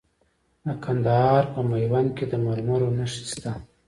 د 0.65 0.67
کندهار 0.83 1.43
په 1.53 1.59
میوند 1.69 2.09
کې 2.17 2.25
د 2.31 2.33
مرمرو 2.45 2.95
نښې 2.97 3.21
شته. 3.29 3.51